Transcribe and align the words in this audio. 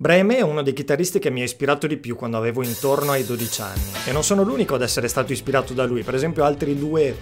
May 0.00 0.36
è 0.36 0.42
uno 0.42 0.62
dei 0.62 0.74
chitarristi 0.74 1.18
che 1.18 1.28
mi 1.28 1.40
ha 1.40 1.44
ispirato 1.44 1.88
di 1.88 1.96
più 1.96 2.14
quando 2.14 2.36
avevo 2.36 2.62
intorno 2.62 3.10
ai 3.10 3.24
12 3.24 3.60
anni. 3.62 3.82
E 4.06 4.12
non 4.12 4.22
sono 4.22 4.44
l'unico 4.44 4.76
ad 4.76 4.82
essere 4.82 5.08
stato 5.08 5.32
ispirato 5.32 5.74
da 5.74 5.84
lui. 5.86 6.04
Per 6.04 6.14
esempio 6.14 6.44
altri 6.44 6.78
due 6.78 7.16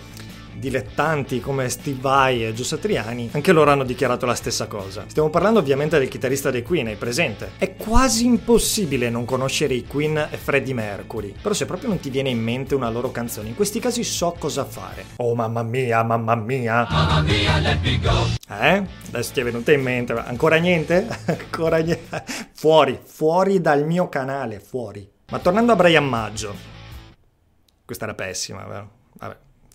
dilettanti 0.58 1.40
come 1.40 1.68
Steve 1.68 2.00
Vai 2.00 2.44
e 2.44 2.52
Gio 2.52 2.64
Satriani, 2.64 3.30
anche 3.32 3.52
loro 3.52 3.70
hanno 3.70 3.84
dichiarato 3.84 4.26
la 4.26 4.34
stessa 4.34 4.66
cosa. 4.66 5.04
Stiamo 5.06 5.30
parlando 5.30 5.58
ovviamente 5.58 5.98
del 5.98 6.08
chitarrista 6.08 6.50
dei 6.50 6.62
Queen, 6.62 6.88
hai 6.88 6.96
presente? 6.96 7.52
È 7.58 7.76
quasi 7.76 8.24
impossibile 8.24 9.10
non 9.10 9.24
conoscere 9.24 9.74
i 9.74 9.86
Queen 9.86 10.28
e 10.30 10.36
Freddie 10.36 10.74
Mercury, 10.74 11.34
però 11.40 11.54
se 11.54 11.66
proprio 11.66 11.88
non 11.88 12.00
ti 12.00 12.10
viene 12.10 12.30
in 12.30 12.40
mente 12.40 12.74
una 12.74 12.90
loro 12.90 13.10
canzone, 13.10 13.48
in 13.48 13.54
questi 13.54 13.80
casi 13.80 14.04
so 14.04 14.34
cosa 14.38 14.64
fare. 14.64 15.04
Oh 15.16 15.34
mamma 15.34 15.62
mia, 15.62 16.02
mamma 16.02 16.34
mia. 16.34 16.86
Mamma 16.88 17.20
mia, 17.20 17.58
let 17.58 17.80
me 17.82 17.98
go. 17.98 18.26
Eh? 18.48 18.84
Adesso 19.08 19.32
ti 19.32 19.40
è 19.40 19.44
venuta 19.44 19.72
in 19.72 19.82
mente, 19.82 20.12
ancora 20.12 20.56
niente? 20.56 21.06
ancora 21.26 21.78
niente? 21.78 22.24
Fuori, 22.52 22.98
fuori 23.02 23.60
dal 23.60 23.86
mio 23.86 24.08
canale, 24.08 24.60
fuori. 24.60 25.08
Ma 25.28 25.38
tornando 25.38 25.72
a 25.72 25.76
Brian 25.76 26.08
Maggio, 26.08 26.54
questa 27.84 28.04
era 28.04 28.14
pessima, 28.14 28.64
vero? 28.64 28.95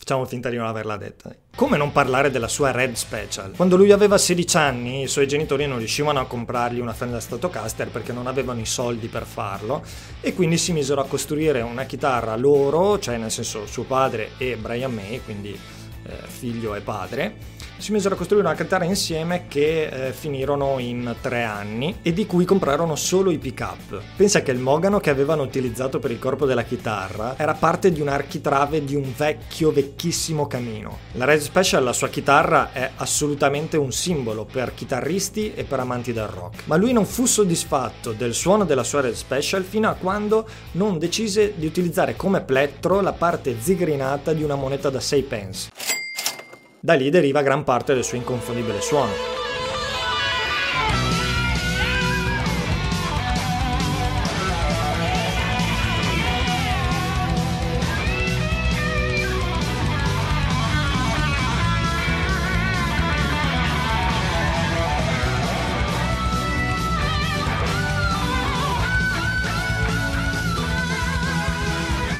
Facciamo 0.01 0.25
finta 0.25 0.49
di 0.49 0.57
non 0.57 0.65
averla 0.65 0.97
detta. 0.97 1.31
Come 1.55 1.77
non 1.77 1.91
parlare 1.91 2.31
della 2.31 2.47
sua 2.47 2.71
Red 2.71 2.95
Special? 2.95 3.51
Quando 3.55 3.77
lui 3.77 3.91
aveva 3.91 4.17
16 4.17 4.57
anni, 4.57 5.03
i 5.03 5.07
suoi 5.07 5.27
genitori 5.27 5.67
non 5.67 5.77
riuscivano 5.77 6.19
a 6.19 6.25
comprargli 6.25 6.79
una 6.79 6.91
Fender 6.91 7.21
Stratocaster 7.21 7.89
perché 7.89 8.11
non 8.11 8.25
avevano 8.25 8.59
i 8.61 8.65
soldi 8.65 9.09
per 9.09 9.27
farlo 9.27 9.83
e 10.19 10.33
quindi 10.33 10.57
si 10.57 10.71
misero 10.73 11.01
a 11.01 11.05
costruire 11.05 11.61
una 11.61 11.83
chitarra 11.83 12.35
loro, 12.35 12.97
cioè 12.97 13.17
nel 13.17 13.29
senso 13.29 13.67
suo 13.67 13.83
padre 13.83 14.31
e 14.39 14.57
Brian 14.57 14.91
May, 14.91 15.21
quindi 15.23 15.51
eh, 15.51 16.13
figlio 16.25 16.73
e 16.73 16.81
padre 16.81 17.59
si 17.81 17.91
misero 17.91 18.13
a 18.13 18.17
costruire 18.17 18.45
una 18.45 18.55
chitarra 18.55 18.85
insieme 18.85 19.47
che 19.47 19.87
eh, 19.87 20.11
finirono 20.13 20.77
in 20.77 21.15
tre 21.19 21.43
anni 21.43 21.97
e 22.03 22.13
di 22.13 22.27
cui 22.27 22.45
comprarono 22.45 22.95
solo 22.95 23.31
i 23.31 23.39
pick-up. 23.39 23.99
Pensa 24.15 24.43
che 24.43 24.51
il 24.51 24.59
mogano 24.59 24.99
che 24.99 25.09
avevano 25.09 25.41
utilizzato 25.41 25.97
per 25.97 26.11
il 26.11 26.19
corpo 26.19 26.45
della 26.45 26.61
chitarra 26.61 27.33
era 27.37 27.55
parte 27.55 27.91
di 27.91 27.99
un 27.99 28.07
architrave 28.07 28.85
di 28.85 28.93
un 28.93 29.11
vecchio, 29.17 29.71
vecchissimo 29.71 30.45
camino. 30.45 30.99
La 31.13 31.25
Red 31.25 31.39
Special, 31.39 31.83
la 31.83 31.91
sua 31.91 32.09
chitarra, 32.09 32.71
è 32.71 32.91
assolutamente 32.97 33.77
un 33.77 33.91
simbolo 33.91 34.45
per 34.45 34.75
chitarristi 34.75 35.53
e 35.55 35.63
per 35.63 35.79
amanti 35.79 36.13
del 36.13 36.27
rock. 36.27 36.63
Ma 36.65 36.75
lui 36.75 36.93
non 36.93 37.05
fu 37.05 37.25
soddisfatto 37.25 38.11
del 38.11 38.35
suono 38.35 38.63
della 38.63 38.83
sua 38.83 39.01
Red 39.01 39.15
Special 39.15 39.63
fino 39.63 39.89
a 39.89 39.93
quando 39.93 40.47
non 40.73 40.99
decise 40.99 41.53
di 41.55 41.65
utilizzare 41.65 42.15
come 42.15 42.41
plettro 42.41 43.01
la 43.01 43.13
parte 43.13 43.55
zigrinata 43.59 44.33
di 44.33 44.43
una 44.43 44.55
moneta 44.55 44.91
da 44.91 44.99
6 44.99 45.23
pence. 45.23 45.90
Da 46.83 46.95
lì 46.95 47.11
deriva 47.11 47.43
gran 47.43 47.63
parte 47.63 47.93
del 47.93 48.03
suo 48.03 48.17
inconfondibile 48.17 48.81
suono. 48.81 49.11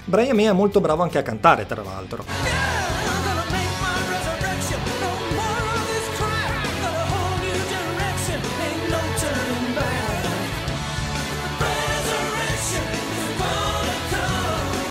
Brian 0.05 0.35
May 0.35 0.45
è 0.45 0.51
molto 0.51 0.79
bravo 0.79 1.01
anche 1.01 1.17
a 1.17 1.23
cantare, 1.23 1.65
tra 1.65 1.81
l'altro. 1.81 2.90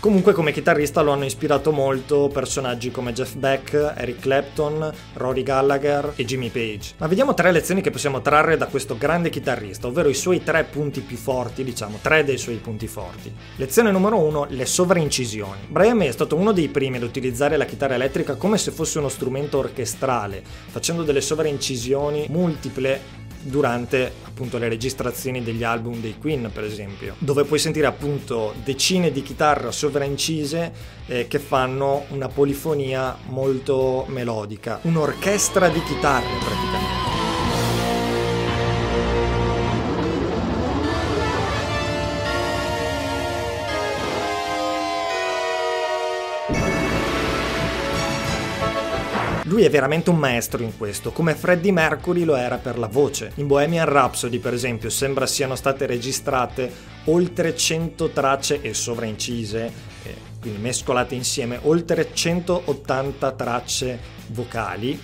Comunque 0.01 0.33
come 0.33 0.53
chitarrista 0.53 1.03
lo 1.03 1.13
hanno 1.13 1.27
ispirato 1.27 1.73
molto 1.73 2.31
personaggi 2.33 2.91
come 2.91 3.13
Jeff 3.13 3.35
Beck, 3.35 3.93
Eric 3.99 4.21
Clapton, 4.21 4.91
Rory 5.13 5.43
Gallagher 5.43 6.15
e 6.17 6.25
Jimmy 6.25 6.49
Page. 6.49 6.95
Ma 6.97 7.07
vediamo 7.07 7.35
tre 7.35 7.53
lezioni 7.53 7.83
che 7.83 7.91
possiamo 7.91 8.23
trarre 8.23 8.57
da 8.57 8.65
questo 8.65 8.97
grande 8.97 9.29
chitarrista, 9.29 9.89
ovvero 9.89 10.09
i 10.09 10.15
suoi 10.15 10.43
tre 10.43 10.65
punti 10.65 11.03
più 11.03 11.19
forti, 11.19 11.65
diciamo, 11.65 11.99
tre 12.01 12.25
dei 12.25 12.39
suoi 12.39 12.57
punti 12.57 12.87
forti. 12.87 13.31
Lezione 13.57 13.91
numero 13.91 14.17
uno, 14.17 14.47
le 14.49 14.65
sovraincisioni. 14.65 15.67
Brian 15.69 15.99
May 15.99 16.09
è 16.09 16.13
stato 16.13 16.35
uno 16.35 16.53
dei 16.53 16.69
primi 16.69 16.97
ad 16.97 17.03
utilizzare 17.03 17.59
la 17.59 17.67
chitarra 17.67 17.97
elettrica 17.97 18.37
come 18.37 18.57
se 18.57 18.71
fosse 18.71 19.01
uno 19.01 19.11
strumento 19.11 19.59
orchestrale, 19.59 20.43
facendo 20.71 21.03
delle 21.03 21.21
sovraincisioni 21.21 22.25
multiple 22.31 23.19
durante 23.43 24.13
appunto 24.25 24.59
le 24.59 24.69
registrazioni 24.69 25.43
degli 25.43 25.63
album 25.63 26.01
dei 26.01 26.17
Queen 26.19 26.51
per 26.53 26.65
esempio 26.65 27.15
dove 27.19 27.45
puoi 27.45 27.59
sentire 27.59 27.87
appunto 27.87 28.55
decine 28.65 29.11
di 29.11 29.23
chitarre 29.23 29.73
sovraincise 29.73 30.73
eh, 31.07 31.27
che 31.27 31.39
fanno 31.39 32.05
una 32.09 32.29
polifonia 32.29 33.17
molto 33.27 34.05
melodica 34.09 34.79
un'orchestra 34.83 35.69
di 35.69 35.83
chitarre 35.83 36.37
praticamente 36.45 36.90
Lui 49.51 49.65
è 49.65 49.69
veramente 49.69 50.11
un 50.11 50.17
maestro 50.17 50.63
in 50.63 50.79
questo, 50.79 51.11
come 51.11 51.35
Freddie 51.35 51.73
Mercury 51.73 52.23
lo 52.23 52.37
era 52.37 52.59
per 52.59 52.79
la 52.79 52.87
voce. 52.87 53.33
In 53.35 53.49
Bohemian 53.49 53.89
Rhapsody, 53.89 54.39
per 54.39 54.55
esempio, 54.55 54.91
sembra 54.91 55.27
siano 55.27 55.57
state 55.57 55.87
registrate 55.87 56.73
oltre 57.07 57.57
100 57.57 58.11
tracce 58.11 58.61
e 58.61 58.73
sovraincise, 58.75 59.73
eh, 60.05 60.15
quindi 60.41 60.61
mescolate 60.61 61.17
insieme, 61.17 61.59
oltre 61.63 62.11
180 62.13 63.33
tracce 63.33 63.99
vocali 64.29 65.03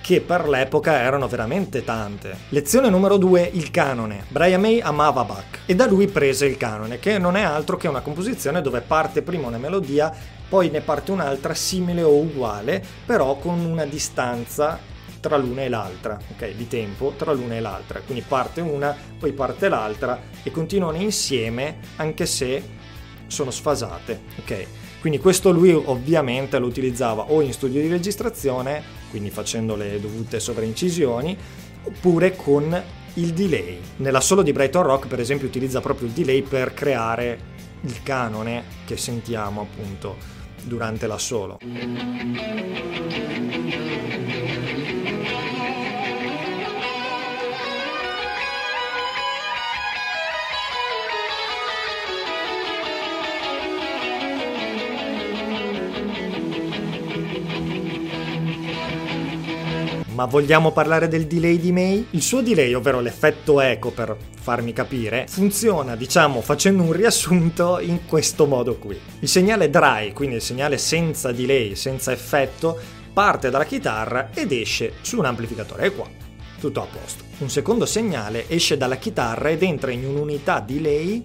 che 0.00 0.20
per 0.20 0.48
l'epoca 0.48 1.00
erano 1.00 1.26
veramente 1.26 1.82
tante. 1.82 2.36
Lezione 2.50 2.90
numero 2.90 3.16
2, 3.16 3.50
il 3.54 3.72
canone. 3.72 4.24
Brian 4.28 4.60
May 4.60 4.80
amava 4.80 5.24
Bach 5.24 5.58
e 5.66 5.74
da 5.74 5.86
lui 5.86 6.06
prese 6.06 6.46
il 6.46 6.56
canone, 6.56 7.00
che 7.00 7.18
non 7.18 7.36
è 7.36 7.42
altro 7.42 7.76
che 7.76 7.88
una 7.88 8.02
composizione 8.02 8.62
dove 8.62 8.82
parte 8.82 9.22
prima 9.22 9.48
una 9.48 9.58
melodia 9.58 10.38
poi 10.50 10.68
ne 10.68 10.80
parte 10.80 11.12
un'altra 11.12 11.54
simile 11.54 12.02
o 12.02 12.12
uguale, 12.16 12.84
però 13.06 13.36
con 13.36 13.60
una 13.60 13.86
distanza 13.86 14.78
tra 15.20 15.36
l'una 15.36 15.62
e 15.62 15.68
l'altra, 15.68 16.18
ok? 16.32 16.54
Di 16.56 16.66
tempo 16.66 17.14
tra 17.16 17.32
l'una 17.32 17.54
e 17.54 17.60
l'altra. 17.60 18.00
Quindi 18.00 18.24
parte 18.26 18.60
una, 18.60 18.94
poi 19.16 19.32
parte 19.32 19.68
l'altra 19.68 20.20
e 20.42 20.50
continuano 20.50 20.96
insieme 20.96 21.78
anche 21.96 22.26
se 22.26 22.62
sono 23.28 23.52
sfasate, 23.52 24.22
ok? 24.40 24.66
Quindi 25.00 25.20
questo 25.20 25.52
lui 25.52 25.72
ovviamente 25.72 26.58
lo 26.58 26.66
utilizzava 26.66 27.30
o 27.30 27.40
in 27.42 27.52
studio 27.52 27.80
di 27.80 27.88
registrazione, 27.88 28.82
quindi 29.08 29.30
facendo 29.30 29.76
le 29.76 30.00
dovute 30.00 30.40
sovraincisioni, 30.40 31.38
oppure 31.84 32.34
con 32.34 32.82
il 33.14 33.32
delay. 33.32 33.80
Nella 33.98 34.20
solo 34.20 34.42
di 34.42 34.52
Brighton 34.52 34.82
Rock, 34.82 35.06
per 35.06 35.20
esempio, 35.20 35.46
utilizza 35.46 35.80
proprio 35.80 36.08
il 36.08 36.12
delay 36.12 36.42
per 36.42 36.74
creare 36.74 37.58
il 37.82 38.02
canone 38.02 38.64
che 38.84 38.96
sentiamo 38.96 39.62
appunto 39.62 40.38
durante 40.64 41.06
l'assolo. 41.06 41.58
Ma 60.20 60.26
vogliamo 60.26 60.70
parlare 60.70 61.08
del 61.08 61.26
delay 61.26 61.58
di 61.58 61.72
May? 61.72 62.08
Il 62.10 62.20
suo 62.20 62.42
delay, 62.42 62.74
ovvero 62.74 63.00
l'effetto 63.00 63.58
eco 63.58 63.90
per 63.90 64.14
farmi 64.38 64.74
capire, 64.74 65.24
funziona, 65.26 65.96
diciamo, 65.96 66.42
facendo 66.42 66.82
un 66.82 66.92
riassunto 66.92 67.78
in 67.80 68.04
questo 68.04 68.44
modo 68.44 68.76
qui. 68.76 69.00
Il 69.20 69.28
segnale 69.28 69.70
dry, 69.70 70.12
quindi 70.12 70.34
il 70.34 70.42
segnale 70.42 70.76
senza 70.76 71.32
delay, 71.32 71.74
senza 71.74 72.12
effetto, 72.12 72.78
parte 73.14 73.48
dalla 73.48 73.64
chitarra 73.64 74.28
ed 74.34 74.52
esce 74.52 74.96
su 75.00 75.16
un 75.16 75.24
amplificatore. 75.24 75.86
E 75.86 75.94
qua. 75.94 76.06
tutto 76.60 76.82
a 76.82 76.86
posto. 76.86 77.24
Un 77.38 77.48
secondo 77.48 77.86
segnale 77.86 78.46
esce 78.46 78.76
dalla 78.76 78.96
chitarra 78.96 79.48
ed 79.48 79.62
entra 79.62 79.90
in 79.90 80.04
un'unità 80.04 80.60
delay 80.60 81.24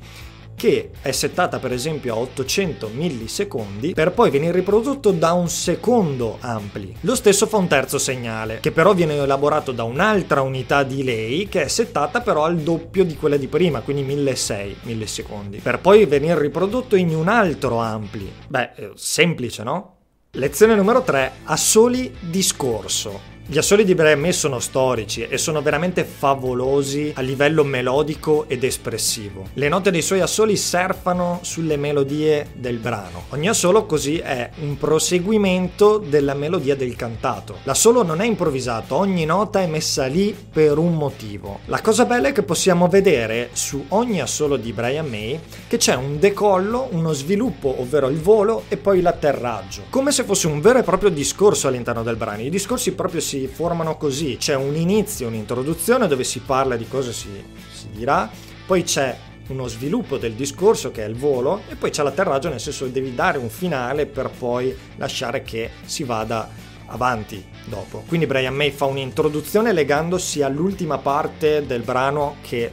che 0.55 0.91
è 1.01 1.11
settata 1.11 1.59
per 1.59 1.71
esempio 1.71 2.13
a 2.13 2.17
800 2.17 2.89
millisecondi 2.93 3.93
per 3.93 4.11
poi 4.11 4.31
venire 4.31 4.53
riprodotto 4.53 5.11
da 5.11 5.33
un 5.33 5.49
secondo 5.49 6.37
ampli. 6.39 6.95
Lo 7.01 7.15
stesso 7.15 7.45
fa 7.45 7.57
un 7.57 7.67
terzo 7.67 7.97
segnale, 7.97 8.59
che 8.61 8.71
però 8.71 8.93
viene 8.93 9.15
elaborato 9.15 9.71
da 9.71 9.83
un'altra 9.83 10.41
unità 10.41 10.83
delay 10.83 11.47
che 11.47 11.63
è 11.63 11.67
settata 11.67 12.21
però 12.21 12.45
al 12.45 12.57
doppio 12.57 13.03
di 13.03 13.15
quella 13.15 13.37
di 13.37 13.47
prima, 13.47 13.81
quindi 13.81 14.03
1600 14.03 14.79
millisecondi, 14.83 15.59
per 15.59 15.79
poi 15.79 16.05
venire 16.05 16.39
riprodotto 16.39 16.95
in 16.95 17.13
un 17.13 17.27
altro 17.27 17.79
ampli. 17.79 18.31
Beh, 18.47 18.71
eh, 18.75 18.91
semplice, 18.95 19.63
no? 19.63 19.95
Lezione 20.31 20.75
numero 20.75 21.01
3. 21.01 21.31
Assoli 21.45 22.13
discorso. 22.19 23.34
Gli 23.47 23.59
assoli 23.59 23.83
di 23.83 23.93
Brian 23.93 24.19
May 24.19 24.33
sono 24.33 24.59
storici 24.59 25.21
e 25.21 25.37
sono 25.37 25.61
veramente 25.61 26.03
favolosi 26.03 27.13
a 27.15 27.21
livello 27.21 27.63
melodico 27.63 28.45
ed 28.47 28.63
espressivo. 28.63 29.49
Le 29.53 29.69
note 29.69 29.91
dei 29.91 30.01
suoi 30.01 30.21
assoli 30.21 30.57
surfano 30.57 31.41
sulle 31.43 31.77
melodie 31.77 32.47
del 32.55 32.79
brano. 32.79 33.25
Ogni 33.29 33.47
assolo 33.47 33.85
così 33.85 34.17
è 34.17 34.49
un 34.61 34.79
proseguimento 34.79 35.99
della 35.99 36.33
melodia 36.33 36.75
del 36.75 36.95
cantato. 36.95 37.59
L'assolo 37.65 38.01
non 38.01 38.19
è 38.19 38.25
improvvisato, 38.25 38.95
ogni 38.95 39.25
nota 39.25 39.61
è 39.61 39.67
messa 39.67 40.07
lì 40.07 40.35
per 40.51 40.79
un 40.79 40.95
motivo. 40.95 41.59
La 41.65 41.81
cosa 41.81 42.05
bella 42.05 42.29
è 42.29 42.31
che 42.31 42.41
possiamo 42.41 42.87
vedere 42.87 43.49
su 43.53 43.85
ogni 43.89 44.21
assolo 44.21 44.57
di 44.57 44.73
Brian 44.73 45.05
May 45.05 45.39
che 45.67 45.77
c'è 45.77 45.93
un 45.93 46.17
decollo, 46.17 46.87
uno 46.93 47.13
sviluppo, 47.13 47.79
ovvero 47.79 48.09
il 48.09 48.19
volo 48.19 48.63
e 48.69 48.77
poi 48.77 49.01
l'atterraggio. 49.01 49.83
Come 49.91 50.11
se 50.11 50.23
fosse 50.23 50.47
un 50.47 50.61
vero 50.61 50.79
e 50.79 50.83
proprio 50.83 51.11
discorso 51.11 51.67
all'interno 51.67 52.01
del 52.01 52.15
brano. 52.15 52.41
I 52.41 52.49
discorsi 52.49 52.93
proprio 52.93 53.21
si 53.21 53.33
si 53.39 53.47
formano 53.47 53.97
così. 53.97 54.37
C'è 54.37 54.55
un 54.55 54.75
inizio, 54.75 55.27
un'introduzione 55.27 56.07
dove 56.07 56.23
si 56.23 56.39
parla 56.39 56.75
di 56.77 56.87
cosa 56.87 57.11
si, 57.11 57.29
si 57.71 57.89
dirà, 57.91 58.29
poi 58.65 58.83
c'è 58.83 59.17
uno 59.47 59.67
sviluppo 59.67 60.17
del 60.17 60.33
discorso 60.33 60.89
che 60.91 61.03
è 61.03 61.07
il 61.07 61.15
volo 61.15 61.61
e 61.69 61.75
poi 61.75 61.91
c'è 61.91 62.01
l'atterraggio 62.01 62.49
nel 62.49 62.59
senso 62.59 62.85
che 62.85 62.91
devi 62.91 63.13
dare 63.13 63.37
un 63.37 63.49
finale 63.49 64.07
per 64.07 64.31
poi 64.31 64.75
lasciare 64.95 65.43
che 65.43 65.69
si 65.83 66.03
vada 66.03 66.49
avanti 66.87 67.43
dopo. 67.65 68.03
Quindi 68.07 68.25
Brian 68.25 68.55
May 68.55 68.71
fa 68.71 68.85
un'introduzione 68.85 69.71
legandosi 69.71 70.41
all'ultima 70.41 70.97
parte 70.97 71.65
del 71.65 71.81
brano 71.81 72.37
che 72.41 72.71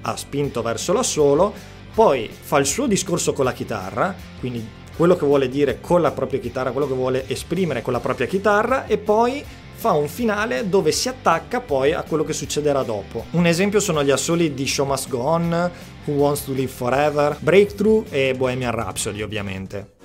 ha 0.00 0.16
spinto 0.16 0.62
verso 0.62 0.92
l'assolo, 0.92 1.52
poi 1.94 2.28
fa 2.30 2.58
il 2.58 2.66
suo 2.66 2.86
discorso 2.86 3.32
con 3.32 3.44
la 3.44 3.52
chitarra, 3.52 4.14
quindi 4.40 4.66
quello 4.96 5.16
che 5.16 5.26
vuole 5.26 5.48
dire 5.48 5.80
con 5.80 6.00
la 6.00 6.10
propria 6.10 6.40
chitarra, 6.40 6.72
quello 6.72 6.88
che 6.88 6.94
vuole 6.94 7.28
esprimere 7.28 7.82
con 7.82 7.92
la 7.92 8.00
propria 8.00 8.26
chitarra 8.26 8.86
e 8.86 8.98
poi 8.98 9.44
fa 9.78 9.92
un 9.92 10.08
finale 10.08 10.68
dove 10.68 10.90
si 10.90 11.08
attacca 11.08 11.60
poi 11.60 11.92
a 11.92 12.02
quello 12.02 12.24
che 12.24 12.32
succederà 12.32 12.82
dopo. 12.82 13.26
Un 13.30 13.46
esempio 13.46 13.78
sono 13.78 14.02
gli 14.02 14.10
assoli 14.10 14.52
di 14.52 14.66
Show 14.66 14.84
Must 14.84 15.08
Go 15.08 15.20
On, 15.20 15.70
Who 16.04 16.14
Wants 16.14 16.46
to 16.46 16.52
Live 16.52 16.72
Forever, 16.72 17.36
Breakthrough 17.38 18.04
e 18.10 18.34
Bohemian 18.36 18.72
Rhapsody 18.72 19.22
ovviamente. 19.22 19.97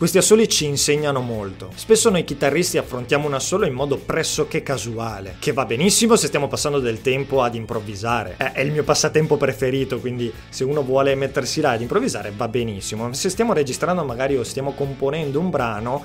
Questi 0.00 0.16
assoli 0.16 0.48
ci 0.48 0.64
insegnano 0.64 1.20
molto. 1.20 1.72
Spesso 1.74 2.08
noi 2.08 2.24
chitarristi 2.24 2.78
affrontiamo 2.78 3.26
un 3.26 3.34
assolo 3.34 3.66
in 3.66 3.74
modo 3.74 3.98
pressoché 3.98 4.62
casuale, 4.62 5.36
che 5.38 5.52
va 5.52 5.66
benissimo 5.66 6.16
se 6.16 6.28
stiamo 6.28 6.48
passando 6.48 6.78
del 6.78 7.02
tempo 7.02 7.42
ad 7.42 7.54
improvvisare. 7.54 8.36
È, 8.38 8.52
è 8.52 8.60
il 8.62 8.72
mio 8.72 8.82
passatempo 8.82 9.36
preferito, 9.36 10.00
quindi 10.00 10.32
se 10.48 10.64
uno 10.64 10.82
vuole 10.82 11.14
mettersi 11.16 11.60
là 11.60 11.72
ad 11.72 11.82
improvvisare 11.82 12.32
va 12.34 12.48
benissimo. 12.48 13.12
Se 13.12 13.28
stiamo 13.28 13.52
registrando 13.52 14.02
magari 14.02 14.38
o 14.38 14.42
stiamo 14.42 14.72
componendo 14.72 15.38
un 15.38 15.50
brano, 15.50 16.02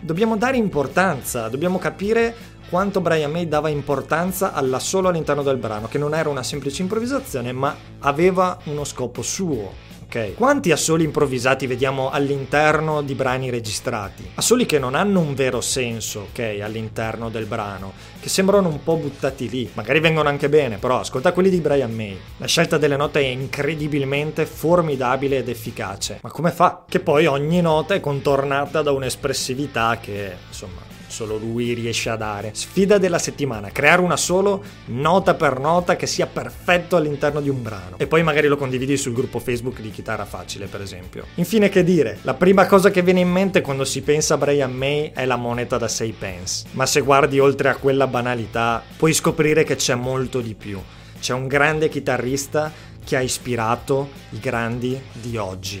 dobbiamo 0.00 0.38
dare 0.38 0.56
importanza, 0.56 1.48
dobbiamo 1.48 1.78
capire 1.78 2.34
quanto 2.70 3.02
Brian 3.02 3.30
May 3.30 3.46
dava 3.46 3.68
importanza 3.68 4.54
all'assolo 4.54 5.08
all'interno 5.08 5.42
del 5.42 5.58
brano, 5.58 5.86
che 5.86 5.98
non 5.98 6.14
era 6.14 6.30
una 6.30 6.42
semplice 6.42 6.80
improvvisazione, 6.80 7.52
ma 7.52 7.76
aveva 7.98 8.56
uno 8.64 8.84
scopo 8.84 9.20
suo 9.20 9.92
ok? 10.06 10.34
Quanti 10.34 10.70
assoli 10.70 11.04
improvvisati 11.04 11.66
vediamo 11.66 12.10
all'interno 12.10 13.02
di 13.02 13.14
brani 13.14 13.50
registrati? 13.50 14.30
Assoli 14.34 14.66
che 14.66 14.78
non 14.78 14.94
hanno 14.94 15.20
un 15.20 15.34
vero 15.34 15.60
senso, 15.60 16.28
ok, 16.30 16.60
all'interno 16.62 17.28
del 17.28 17.46
brano, 17.46 17.92
che 18.20 18.28
sembrano 18.28 18.68
un 18.68 18.82
po' 18.82 18.96
buttati 18.96 19.48
lì. 19.48 19.70
Magari 19.74 20.00
vengono 20.00 20.28
anche 20.28 20.48
bene, 20.48 20.78
però 20.78 21.00
ascolta 21.00 21.32
quelli 21.32 21.50
di 21.50 21.60
Brian 21.60 21.92
May. 21.92 22.18
La 22.38 22.46
scelta 22.46 22.78
delle 22.78 22.96
note 22.96 23.20
è 23.20 23.24
incredibilmente 23.24 24.46
formidabile 24.46 25.38
ed 25.38 25.48
efficace. 25.48 26.20
Ma 26.22 26.30
come 26.30 26.50
fa? 26.50 26.84
Che 26.88 27.00
poi 27.00 27.26
ogni 27.26 27.60
nota 27.60 27.94
è 27.94 28.00
contornata 28.00 28.82
da 28.82 28.92
un'espressività 28.92 29.98
che, 30.00 30.34
insomma, 30.48 30.93
solo 31.14 31.36
lui 31.36 31.74
riesce 31.74 32.10
a 32.10 32.16
dare. 32.16 32.50
Sfida 32.54 32.98
della 32.98 33.20
settimana, 33.20 33.70
creare 33.70 34.02
una 34.02 34.16
solo 34.16 34.64
nota 34.86 35.34
per 35.34 35.60
nota 35.60 35.94
che 35.94 36.08
sia 36.08 36.26
perfetto 36.26 36.96
all'interno 36.96 37.40
di 37.40 37.48
un 37.48 37.62
brano. 37.62 37.96
E 37.98 38.08
poi 38.08 38.24
magari 38.24 38.48
lo 38.48 38.56
condividi 38.56 38.96
sul 38.96 39.12
gruppo 39.12 39.38
Facebook 39.38 39.80
di 39.80 39.90
Chitarra 39.90 40.24
Facile, 40.24 40.66
per 40.66 40.82
esempio. 40.82 41.26
Infine 41.36 41.68
che 41.68 41.84
dire, 41.84 42.18
la 42.22 42.34
prima 42.34 42.66
cosa 42.66 42.90
che 42.90 43.02
viene 43.02 43.20
in 43.20 43.30
mente 43.30 43.60
quando 43.60 43.84
si 43.84 44.02
pensa 44.02 44.34
a 44.34 44.38
Brian 44.38 44.72
May 44.72 45.12
è 45.14 45.24
la 45.24 45.36
moneta 45.36 45.78
da 45.78 45.86
6 45.86 46.14
pence. 46.18 46.66
Ma 46.72 46.84
se 46.84 47.00
guardi 47.00 47.38
oltre 47.38 47.68
a 47.68 47.76
quella 47.76 48.08
banalità, 48.08 48.82
puoi 48.96 49.12
scoprire 49.12 49.62
che 49.62 49.76
c'è 49.76 49.94
molto 49.94 50.40
di 50.40 50.54
più. 50.54 50.80
C'è 51.20 51.32
un 51.32 51.46
grande 51.46 51.88
chitarrista 51.88 52.72
che 53.04 53.16
ha 53.16 53.20
ispirato 53.20 54.08
i 54.30 54.40
grandi 54.40 55.00
di 55.12 55.36
oggi. 55.36 55.80